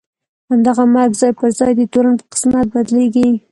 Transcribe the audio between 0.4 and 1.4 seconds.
همدغه مرګ ځای